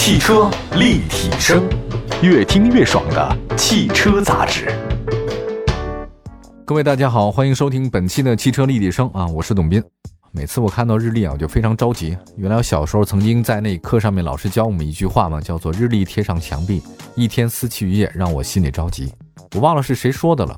[0.00, 1.68] 汽车立体声，
[2.22, 4.72] 越听越爽的汽车杂志。
[6.64, 9.82] 各位大家好，欢迎收听本期的汽车立体声啊，我是董斌。
[10.30, 12.16] 每次我看到日历啊，我就非常着急。
[12.36, 16.80] 原来我小时候曾经在那课上面，老师教我们一句话嘛，叫做“日历贴上墙壁，
[17.16, 19.12] 一天四七余页，让我心里着急”。
[19.56, 20.56] 我忘了是谁说的了。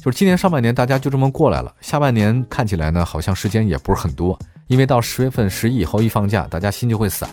[0.00, 7.28] 就是今年上半年大家就这么过来了，下半年看起来呢，好像时间也不是很多，因为到十月份、十一以后一放假，大家心就会散。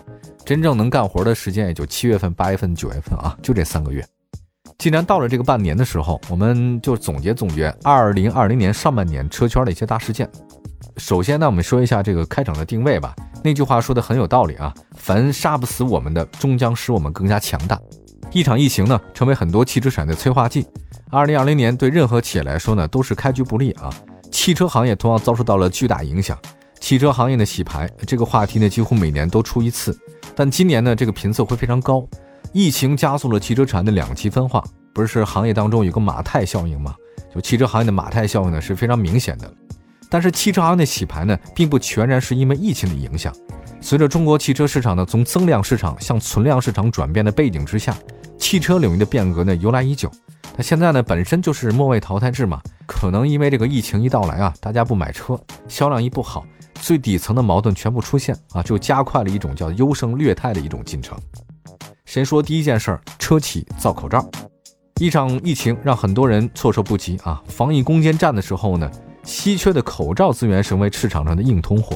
[0.45, 4.05] 真正能干活的时间也就七月份、八月份、九月份啊，就这三个月。
[4.77, 10.29] 既然到了这个半年的时候，我们就总结总结二零二零年上半年车圈的一些大事件。
[10.98, 13.15] 首先呢，我们说一下这个开场的定位吧。
[13.43, 17.79] 那句话说的很有道理啊，凡杀不死我们的，终将使我们更加强大。
[18.31, 20.65] 一场疫情呢，成为很多汽车产业的催化剂。
[21.09, 23.89] 二零二零年对任何企业来说呢，都是开局不利啊。
[24.31, 26.37] 汽车行业同样遭受到了巨大影响。
[26.79, 29.98] 汽车行业的洗牌这个话题呢，几乎每年都出一次。
[30.35, 32.07] 但今年呢，这个频次会非常高。
[32.51, 36.95] 疫情加速了汽车产业的两极分化，不是行业当中有个马太效应吗？
[37.34, 39.51] 就汽车行业的马太效应呢是非常明显的。
[40.09, 43.34] 但是汽车行业的洗牌呢，并不全然是因为疫情的影响。
[43.81, 47.97] 随着中国汽车市场呢从增量市场向存量市场转变的背景之下，
[48.37, 50.12] 汽车领域的变革呢由来已久。
[50.55, 56.45] 它现在呢本身就是末位淘汰制嘛，可能因为这个疫情一到来啊，大家不买车，销量一不好。
[56.84, 61.17] 最底层的矛盾全部出现啊，就加快了一种叫优胜劣汰的一种进程。
[62.05, 64.29] 先说第一件事儿，车企造口罩。
[65.00, 67.41] 一场疫情让很多人措手不及啊。
[67.47, 68.91] 防疫攻坚战的时候呢，
[69.23, 71.95] 稀缺的口罩资源成为市场上的硬通货。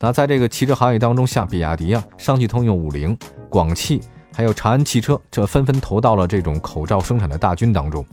[0.00, 3.16] 那在这个汽车行业当中，像比亚迪啊、上汽通用、五菱、
[3.48, 4.00] 广汽，
[4.32, 8.04] 还有长安汽车，这纷纷投到了这种口罩生产的大军当中。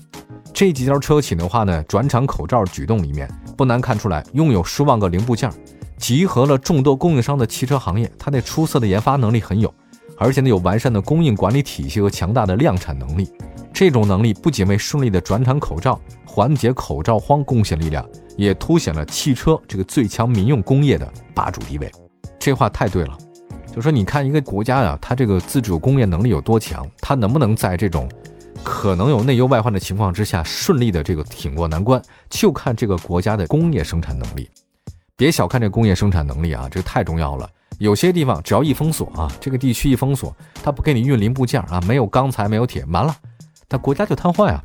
[0.53, 5.52] 这几家车企的话呢，转产口罩举动里面，不难看出来，拥有数万个零部件。
[6.02, 9.71] 集合了众多供应商的汽车行业，它那出色的研发能力很有，
[10.17, 13.31] 而且呢有完善的供应管理体系和强大的量产能力。
[13.71, 18.03] 这种能力不仅为顺利的转产口罩、缓解口罩荒贡献力量，
[18.35, 21.90] 也凸显了汽车这个最强民用工业的霸主地位。
[22.40, 23.16] 这话太对了，
[23.72, 28.09] 就说你看一个国家呀，它这个自主工业能力有多强，它能不能在这种
[28.63, 34.50] 可能有内忧外患的情况之下顺利的这个挺过难关，就看这个国家的工业生产能力。
[35.22, 37.48] 别小看这工业生产能力啊，这太重要了。
[37.78, 43.16] 有些地方只要一封锁啊，这个地区一封锁，他不给你运零部件啊，没有钢材，没有铁，完了，
[43.70, 44.64] 那国家就瘫痪啊。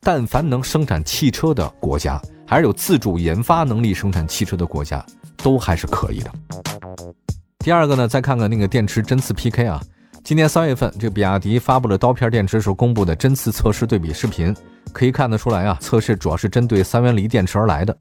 [0.00, 5.06] 但凡能生产汽车的国家，还是有自主研发能力生产汽车的国家，
[5.36, 6.32] 都还是可以的。
[7.60, 9.80] 第二个呢，再看看那个电池针刺 PK 啊，
[10.24, 14.52] 今年三月份，这比亚迪发布了刀片电池时候公布的针刺测试对比视频，
[14.92, 17.96] 可以看得出来啊，测试主要是针对三元锂电池而来的。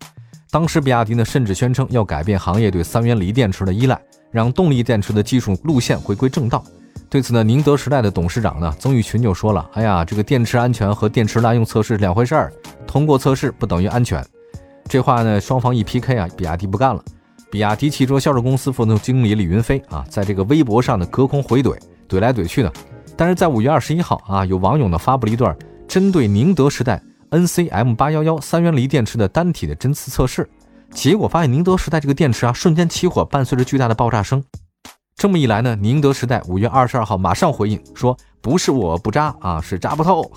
[0.53, 3.99] 当时比亚迪呢，甚至宣称要改变行业对三元锂电池的依赖，
[4.29, 6.63] 让动力电池的技术路线回归正道。
[7.09, 12.53] 对此呢，宁德时代的董事长呢，曾毓群就说了：“哎呀，这个电池安全和电池滥用测试两回事儿，
[12.85, 14.23] 通过测试不等于安全。”
[14.87, 17.03] 这话呢，双方一 PK 啊，比亚迪不干了。
[17.49, 21.75] 比亚迪汽车销售公司副总经理李云飞啊，在这个微博上的隔空回怼，
[22.07, 22.71] 怼来怼去的。
[23.17, 27.01] 但是在五月二十一号啊，有网友呢发布了一段针对宁德时代。
[27.33, 30.47] NCM 八幺幺三元锂电池的单体的针刺测试，
[30.91, 34.43] 结果发现宁德时代这个电池啊瞬间起火，伴随着巨大的爆炸声。
[35.15, 40.31] 这么一来呢，宁德时代五月二十二号马上回应说，不是我不扎啊，是扎不透。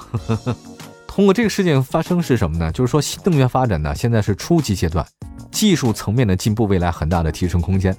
[1.06, 2.72] 通过这个事件发生是什么呢？
[2.72, 5.06] 就是说新能源发展呢现在是初级阶段，
[5.50, 7.94] 技术层面的进步未来很大的提升空间。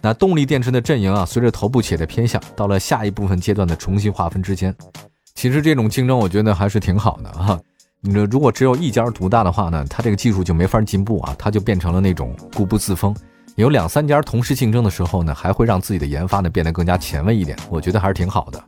[0.00, 4.74] 那动力电池的阵营啊，随着头部企业的偏向，到了下一部分阶段的重新划分之间。
[5.34, 7.60] 其实这种竞争我觉得还是挺好的啊。
[8.00, 13.12] 你说，如果只有一家独大的话呢，它这个技术就没法进步啊，它就变成了那种固步自封。
[13.56, 18.64] 有两三家同时竞争的时候呢，还会让自己的研发呢变得更加前卫一点，我觉得还是挺好的。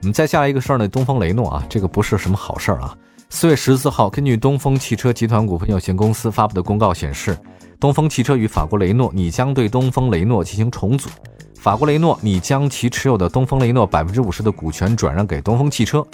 [0.00, 2.96] 我们再下一个事儿呢，东风雷诺啊，这个不是什么好事儿啊。
[3.28, 7.36] 四月十四号，根据东风汽车集团股份有限公司发布的公告显示，
[7.80, 11.08] 东风汽车与法国雷诺拟将对东风雷诺进行重组，
[11.56, 16.06] 法国雷诺拟将其持有的东风雷诺百分之五十的股权转让给东风汽车。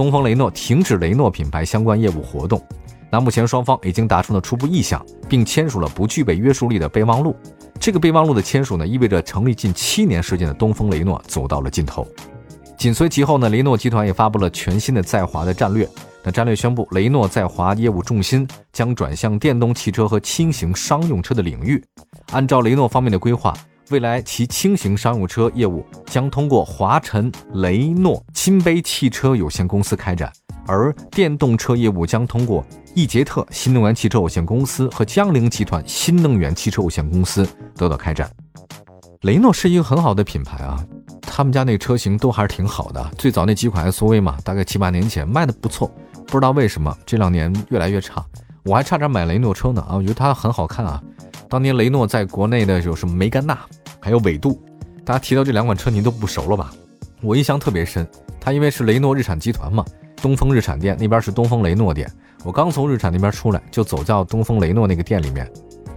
[0.00, 2.58] 东风雷诺停止雷诺品牌相关业务活动。
[3.10, 7.36] 那目前双方已经达成了初步意向，并签署了不具备约束力的备忘录。
[7.78, 12.08] 这个备忘录的签署呢，意味着成立近七年时间的东风雷诺走到了尽头。
[12.78, 15.86] 紧随其后呢，雷诺集团也发布了全新的在华的战略。
[16.22, 21.84] 那战略宣布，雷诺在华业务重心将转向电动汽车和轻型商用车的领域。
[22.32, 23.54] 按照雷诺方面的规划。
[23.90, 30.32] 未来，其轻型商用车业务将通过华晨雷诺金杯汽车有限公司开展，
[30.64, 32.64] 而电动车业务将通过
[32.94, 37.44] 易捷特新能源汽车有限公司和江铃集团新能源汽车有限公司
[37.74, 38.30] 得到开展。
[39.22, 40.86] 雷诺是一个很好的品牌啊，
[41.22, 43.10] 他们家那车型都还是挺好的。
[43.18, 45.92] 最早那几款 SUV 嘛，大概七八年前卖的不错，
[46.28, 48.24] 不知道为什么这两年越来越差。
[48.64, 51.02] 我还差点买雷诺车呢啊，我觉得它很好看啊。
[51.48, 53.58] 当年雷诺在国内的有什么梅甘娜，
[54.00, 54.60] 还有纬度，
[55.04, 56.72] 大家提到这两款车您都不熟了吧？
[57.20, 58.06] 我印象特别深，
[58.40, 59.84] 它因为是雷诺日产集团嘛，
[60.16, 62.10] 东风日产店那边是东风雷诺店。
[62.42, 65.46] 我刚从日产那边出来，就走到东风雷诺那个店里面，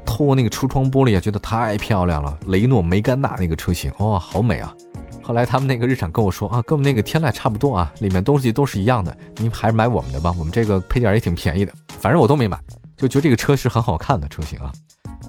[0.05, 2.37] 透过那个橱窗玻璃啊，觉得太漂亮了。
[2.47, 4.75] 雷诺梅甘娜那个车型，哇，好美啊！
[5.21, 11.71] 后来他们那个日产跟我说啊，跟我们那个天籁差不多啊，里面东西都是一样的，您还是买我们的吧，我们这个配件也挺便宜的。
[11.87, 12.59] 反正我都没买，
[12.97, 14.69] 就觉得这个车是很好看的车型啊。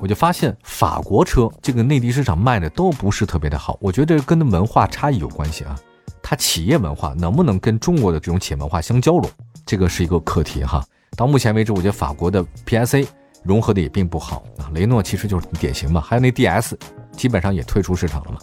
[0.01, 5.79] 我就发现法国车这个内地市场卖的都不是特别的好，我觉得跟文化差异有关系啊。
[6.23, 9.31] 它企业文化能不能跟中国的这种企业文化相交融，
[9.65, 10.85] 这个是一个课题哈。
[11.17, 13.07] 到目前为止，我觉得法国的 PSA
[13.43, 14.71] 融合的也并不好啊。
[14.75, 16.73] 雷诺其实就是典型嘛，还有那 DS
[17.13, 18.39] 基本上也退出市场了嘛。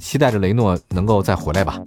[0.00, 1.80] 期待着雷诺能够再回来吧。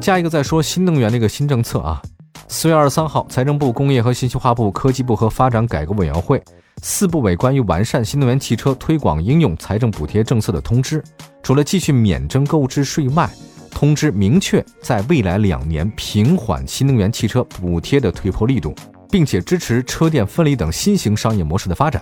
[0.00, 2.00] 下一个再说新能源那个新政策啊。
[2.46, 6.42] 四月二十三号，财政部、工业和信息化部、科技部和发展改革委员会
[6.82, 11.02] 四部委关于完善新能源汽车推广应用财政补贴政策的通知，
[11.42, 13.28] 除了继续免征购置税外，
[13.70, 18.74] 通知明确在未来两年平缓新能源汽车补贴的推坡力度。
[19.10, 22.00] 并且支持车电分离等新型商业模式的发展。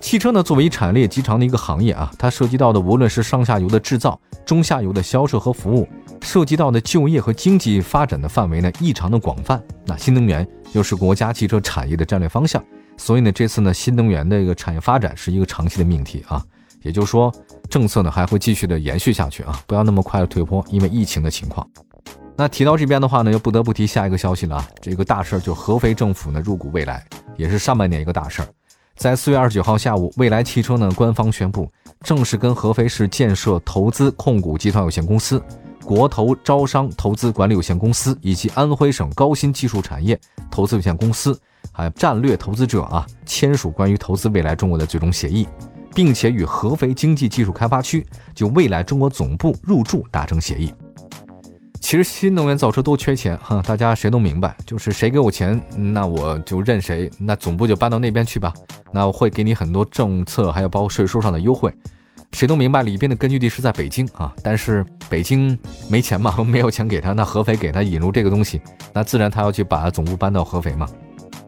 [0.00, 5.88] 汽车呢，作为产业链极长的一个行业啊，它涉及到的无论是上下游的制造、中下游的销售和服务，
[6.20, 9.60] 涉及到的就业和经济发展的范围呢，异常的广泛。
[9.86, 12.62] 那新能源又是国家汽车产业的战略方向，
[12.96, 16.44] 所以呢，这次呢，新能源的一个产业发展是一个长期的命题啊。
[16.82, 17.32] 也就是说，
[17.70, 21.66] 政策呢还会继续的延续下去啊，不要那么快的退坡，因为疫情的情况。
[22.36, 27.02] 那提到这边的话呢，又不得不提下一个消息了啊，这个大事儿就合肥政府呢入股蔚来，
[27.38, 28.48] 也是上半年一个大事儿。
[28.96, 31.70] 在四月二十九号下午，蔚来汽车呢官方宣布，
[32.02, 35.42] 正式跟合肥市建设投资控股集团有限公司、
[35.84, 40.20] 国投招商投资管理有限公司以及安徽省高新技术产业
[40.50, 41.40] 投资有限公司，
[41.74, 45.46] 还战略投资者啊签署关于投资未来中国的最终协议，
[45.92, 50.72] 并且与合肥经济技术开发区就未来中国总部入驻达成协议。
[51.80, 58.54] 其实新能源造车都缺钱哈，大家谁都明白，就是谁给我钱，那我就认谁，那总部就搬到那边去吧。
[58.90, 61.70] 那我会给你很多政策，还有包括税收上的优惠。
[62.32, 65.56] 谁都明白里边的根据地是在北京啊，但是北京
[65.90, 68.62] 没钱嘛，没有钱给他，那合肥给他引入这个东西，
[68.92, 70.88] 那自然他要去把总部搬到合肥嘛。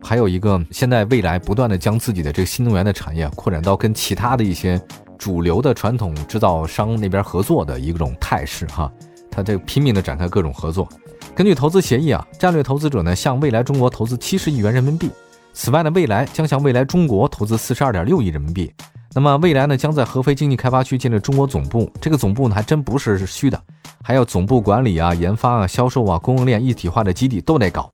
[0.09, 4.81] 还有一个，现在未来不断的将自己的这个新能源的产业扩展到跟其他的一些
[5.19, 8.89] 主流的传统制造商那边合作的一种态势哈。
[9.29, 10.89] 他这拼命的展开各种合作。
[11.35, 15.11] 根据投资协议啊，战略投资者呢向未来中国投资七十亿元人民币。
[15.53, 18.73] 此外呢，未来将向未来中国投资四十二点六亿人民币。
[19.13, 21.91] 那么未来呢将在合肥经济开发区建立中国总部。
[22.01, 23.61] 这个总部呢还真不是虚的，
[24.05, 27.91] 还有总部管理啊、研发啊、销售啊、供应链一体化的基地都得搞。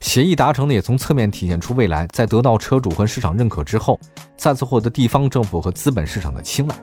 [0.00, 3.98] 协议达成呢也从侧面体现出未来在得到车主和市场认可之后，
[4.36, 6.74] 再次获得地方政府和资本市场的青睐。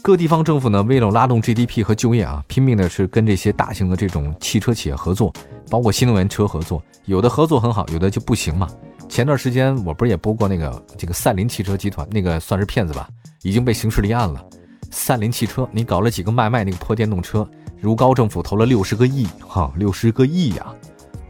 [0.00, 5.32] 各地方政府呢，为了拉动 GDP 和就业啊，拼命的是跟这些大型的这种汽车企业合作，
[5.68, 6.82] 包括新能源车合作。
[7.06, 8.68] 有的合作很好，有的就不行嘛。
[9.08, 13.08] 前段时间我不是也播过那个这个赛麟汽车集团，那个算是骗子吧，
[13.42, 14.42] 已经被刑事立案了。
[14.90, 17.46] 赛麟汽车，你搞了几个卖卖那个破电动车，
[17.80, 20.66] 如皋政府投了六十个亿，哈，六十个亿呀。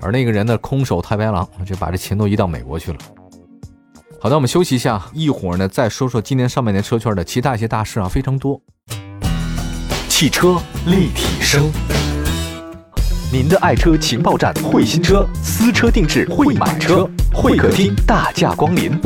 [0.00, 2.98] 而那个人呢，空手太白狼，就把这钱都移到美国去了。
[4.20, 8.60] 好的，我们休息一下，一会儿呢再说说今年上半年车圈的其他一些大事啊，非常多。
[10.08, 10.56] 汽车
[10.86, 11.70] 立体声，
[13.32, 19.00] 您的爱车情报站，会新车，私车定制，会买车，会客厅大驾光临，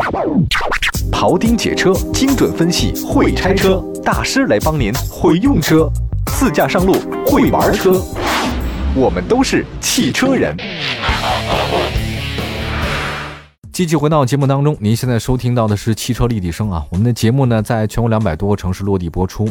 [1.11, 5.87] 庖丁解车，精准分析，会拆车大师来帮您，会用车，
[6.29, 6.95] 自驾上路，
[7.27, 8.03] 会玩车，
[8.95, 10.55] 我们都是汽车人。
[13.73, 16.85] 继续回到节目当中，您现在收听到的是汽车立体声啊。
[16.91, 19.49] 我们的节目呢，在全国两百多个城市落地播出。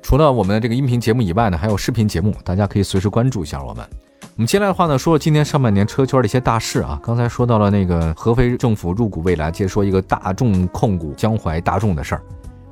[0.00, 3.84] 除了我们的这个音频节目以外呢，还有视频节目，大家可以随时关注一下我们。
[4.20, 7.00] 我们接下来的话呢，说说今年上半年车圈的一些大事啊。
[7.02, 12.22] 刚才说到了那个合肥政府入股蔚来，接着说一个大众控股江淮大众的事儿。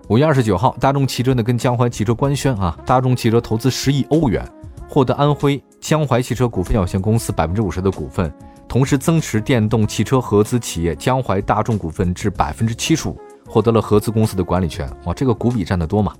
[0.06, 4.44] 五月二十九号，大众汽车呢跟江淮汽车官宣啊，大众汽车投资十亿欧元，
[4.90, 8.32] 获得安徽江淮汽车股份有限公司百分之五十的股份。
[8.66, 13.16] 同时增持电动汽车合资企业江淮大众股份至百分之七十五，
[13.48, 14.90] 获得了合资公司的管理权。
[15.04, 16.12] 哇，这个股比占得多嘛？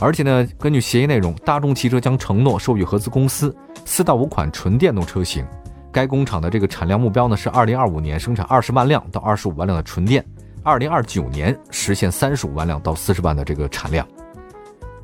[0.00, 5.46] 而且呢，根据协议内容，大众汽车将承诺授予合资公司四到五款纯电动车型。
[5.92, 10.24] 该工厂的这个产量目标呢是二零二五年生产二十万辆到二十五万辆的纯电，
[10.64, 14.04] 二零二九年实现三十五万辆到四十万的这个产量。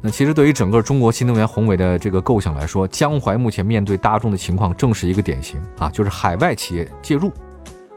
[0.03, 7.33] 那其实对于整个中国新能源宏伟的这个构想来说，江淮目前面对大众的情况正是一个典型啊，就是海外企业介入，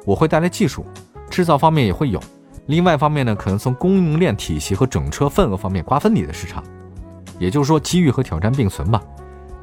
[0.06, 0.86] 我会带来技术，
[1.30, 2.20] 制造方面也会有，
[2.66, 6.64] 另外一方面呢，可能从供应链体系和整车份额方面瓜分你的市场，
[7.38, 9.04] 也就是说机遇和挑战并存吧。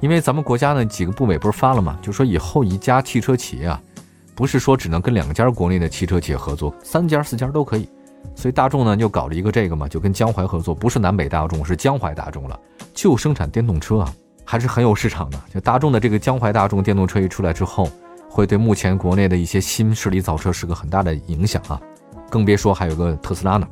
[0.01, 3.81] 因为咱们国家呢几个部委不是发了嘛，就说以后一家汽车企业啊，
[4.35, 7.89] 不是说只能跟两家国内的汽车企业合作，三家四家都可以。
[8.35, 12.59] 所以大众呢就搞了一个这个嘛，就跟江淮合作，不是南北大众，是江淮大众了，
[12.95, 14.13] 就生产电动车啊，
[14.45, 15.41] 还是很有市场的。
[15.53, 17.91] 就大众的这个江淮大众电动车一出来之后，
[18.29, 21.81] 会对目前国内的一些新势力造车是个很大的影响啊，
[22.31, 23.67] 更别说还有个特斯拉呢。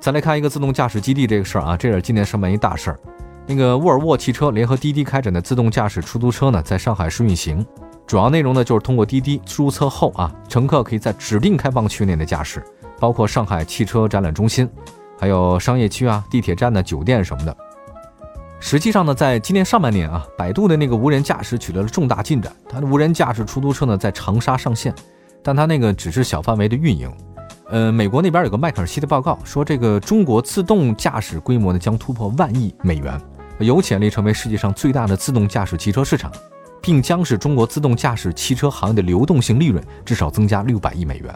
[0.00, 3.00] 再来看一个自动驾驶基地这个事儿啊，这也是今年上半年一大事儿。
[3.46, 7.66] 那个沃尔沃汽车联合滴滴开展的自动驾驶出租车呢，在上海试运行，
[8.10, 12.60] 主要内容呢就是通过滴滴注册后啊，乘客可以在指定开放区内的驾驶。
[12.98, 14.68] 包括上海汽车展览中心，
[15.16, 17.56] 还有商业区啊、地铁站的酒店什么的。
[18.58, 22.52] 实际上呢，在今年上半年啊，百度的那个无人驾驶取得了重大进展。
[22.68, 24.92] 它的无人驾驶出租车呢，在长沙上线，
[25.40, 27.08] 但它那个只是小范围的运营。
[27.68, 33.16] 呃，美国那边有个麦肯锡的报告说，这个中国自动驾驶规模呢将突破万亿美元，
[33.60, 36.28] 有潜力成为世界上最大的自动驾驶汽车市场，
[36.80, 41.34] 并将使中国自动驾驶汽车行业的流动性利润至少增加六百亿美元。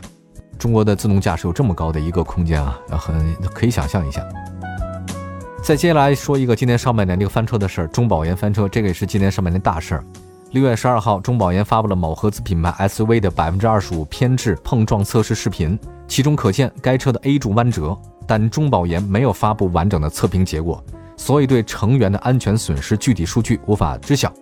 [0.58, 4.24] 中国的自动驾驶有这么高的一个空间啊，很可以想象一下。
[5.62, 10.04] 再接下来说一个今年上半年这个翻车的事儿，中保研翻车，这个也是今年上半年大事儿。
[10.52, 20.80] 六月十二号，中保研发布了某合资品牌 SUV 的百分之二十五偏置碰撞测试视频，其中可见该车的 A 柱弯折，但中保研没有发布完整的测评结果，
[21.16, 24.32] 所以对成员的安全损失具体数据无法知晓。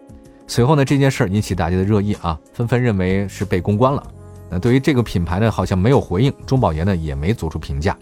[0.52, 4.06] 随后呢，这件事引起大家的热议啊，纷纷认为是被公关了。
[4.50, 7.96] 那对于这个品牌呢，好像没有回应，中保研呢也没做出评价。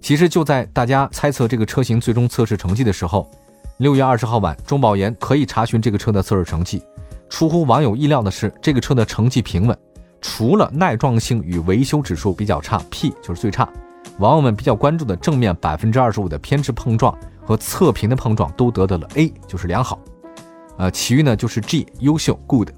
[0.00, 3.28] 其实就在大家猜测这个车型最终测试成绩的时候，
[3.78, 6.80] 六月二十号晚，中保研可以查询这个车的测试成绩。
[7.28, 9.76] 出乎网友意料的是，这个车的成绩平稳，
[10.20, 13.68] 除了耐撞性与维修指数比较差，P 就是最差。
[14.20, 17.12] 网友们比较关注的正面百分之二十五的偏置碰撞
[17.44, 19.98] 和侧屏的碰撞都得到了 A，就是良好。
[20.78, 22.70] 呃，其余呢就是 G，优秀，Good。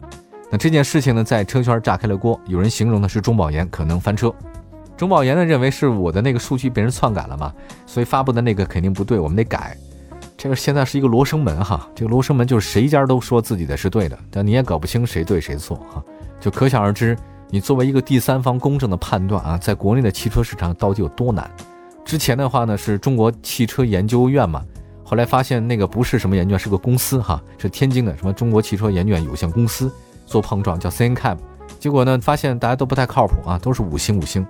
[0.50, 2.40] 那这件事情呢，在车圈炸开了锅。
[2.46, 4.32] 有人形容的是中保研可能翻车，
[4.96, 7.52] 中保研呢认为是我的那个数据被人篡改了嘛，
[7.86, 9.76] 所以发布的那个肯定不对，我们得改。
[10.36, 16.02] 这个现在是一个罗生门哈，这个罗生门就是谁家都说自己的是对的，但你也搞不清谁对谁错哈，
[16.40, 17.16] 就可想而知，
[17.50, 21.50] 你作为一个第三方公正的判断啊，在国内的汽车市场到底有多难。
[22.04, 24.64] 之前的话呢，是中国汽车研究院嘛，
[25.08, 29.90] 后来发现那个不是什么研究院，是个公司哈，是天津的什么中国汽车研究院有限公司。
[30.26, 31.38] 做碰撞叫 CNCAP，
[31.80, 34.46] 结果呢，发现大家都不太靠谱啊，都是五星五星，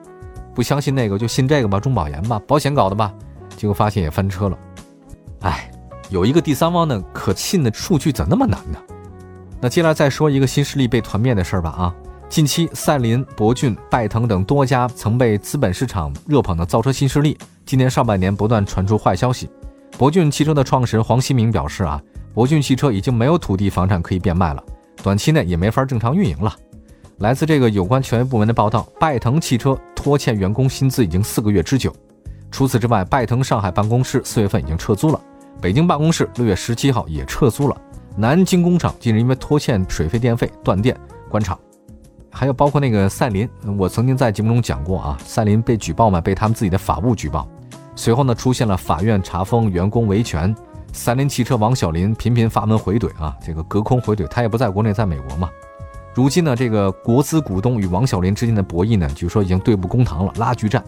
[0.53, 3.15] 不相信那个就信这个吧，中保研吧，保险搞的吧，
[3.57, 4.59] 结果发现也翻车了。
[5.43, 5.71] 哎，
[6.11, 8.79] 有一个第三方的可信的数据怎那么难呢？
[9.61, 11.95] 那接下来再说一个新势力被团灭的事儿吧啊，
[12.29, 19.49] 近期赛麟、博骏、拜腾等多家曾被资本市场热捧的造车新势力，今年上半年不断传出坏消息。
[19.99, 22.00] 博骏汽车的创始人黄希明表示啊，
[22.33, 24.62] 博骏汽车已经没有土地房产可以变卖了。
[25.02, 26.55] 短期内也没法正常运营了。
[27.17, 31.93] 来自这个有关权威部门的报道，拜腾汽车拖欠员工薪资已经四个月之久。
[32.49, 35.21] 除此之外，拜腾上海办公室四月份已经撤租了，
[35.61, 37.76] 北京办公室六月十七号也撤租了。
[38.17, 40.97] 南京工厂近日因为拖欠水费电费断电
[41.28, 41.59] 关厂。
[42.31, 47.49] 还有包括那个赛麟，我曾经在节目中讲过啊，赛麟被举报嘛，被他们自己的法务举报。
[47.99, 50.55] 随后呢，出现了法院查封、员工维权。
[50.93, 55.50] 三菱汽车王小林频频发文回怼啊，这个隔空回怼，他也不在国内，在美国嘛。
[56.14, 60.83] 如今呢，这个国资股东与王小林之间的博弈呢，据说已经对簿公堂了，拉锯战。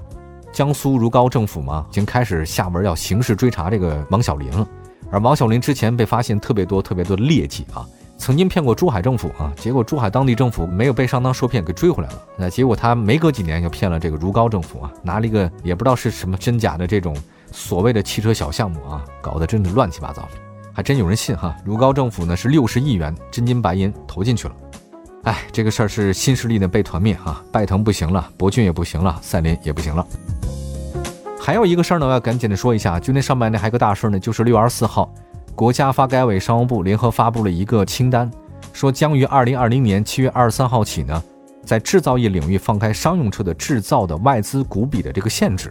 [0.53, 4.65] 江苏如皋政府嘛，已经开始下文要刑事追查这个王小林了。
[5.11, 7.85] 而王小林之前被发现特别多、特别多的劣迹啊，
[8.21, 12.23] 曾经骗过珠海政府啊，结果珠海当地政府没有被上当受骗给追回来了。
[12.37, 17.17] 那结果他没隔几年就骗了这个如皋政府啊，拿了一个也不知道是什么真假的这种。
[17.51, 20.29] 所谓的汽车小项目啊，搞得真的乱七八糟，
[20.73, 21.57] 还真有人信哈。
[21.65, 24.55] 如皋政府呢是六十亿元真金白银投进去了，
[25.25, 30.07] 哎，这个事儿是新势力呢被团灭啊，拜腾不行了，博骏也不行了，赛麟也不行了。
[31.41, 35.13] 还有一个事儿呢，我要赶紧的说一下，就那上半年还有个大事呢，就是六月二十四号，
[35.61, 38.31] 国家发改委、商务部联合发布了一个清单，
[38.73, 41.23] 说将于二零二零年七月二十三号起呢，
[41.67, 45.71] 在制造业领域放开商用车的制造的外资股比的这个限制。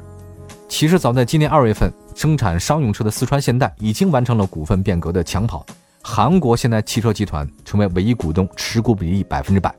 [0.68, 5.66] 其实早在今年二月份，生产商用车的四川现代已经完成了股份变革的抢跑，
[6.04, 9.74] 韩国现代汽车集团成为唯一股东，持股比例百分之百。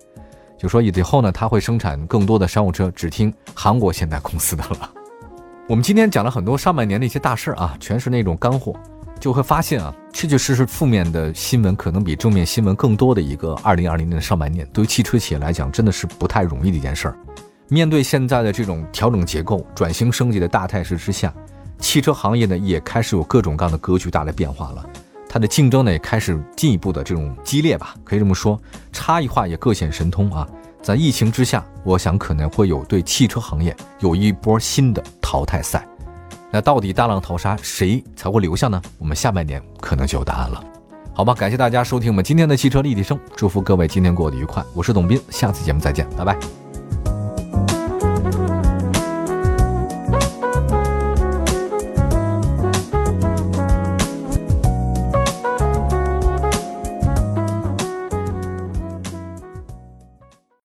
[0.59, 4.91] 就说以后呢，它会生产更多的商务车，只听韩国现代公司的了。
[5.69, 8.75] 我们今天讲了很多上半年的一些大事啊，全是那种干货。
[9.21, 17.17] 就会发现啊，确确实实负面的新闻可能比正面新闻更多的一个二零二零年的上半年，对于汽车企业来讲，真的是不太容易的一件事儿。
[17.69, 21.33] 面对现在的这种调整结构、转型升级的大态势之下，
[21.79, 24.85] 汽车行业呢也开始有各种各样的格局大的变化了，
[25.29, 28.61] 它的竞争呢也开始进一步的这种激烈吧，可以这么说，
[28.91, 30.49] 差异化也各显神通啊。
[30.83, 35.87] 在疫情之下，我想可能会有对汽车行业有一波新的淘汰赛。
[36.51, 38.81] 那到底大浪淘沙，谁才会留下呢？
[38.99, 40.65] 我们下半年可能就有答案了。
[41.13, 44.65] 好吧，感谢大家收听我们今天的汽车立体声，祝福各位今天过得愉快。
[44.75, 46.60] 我是董斌，下次节目再见，拜拜。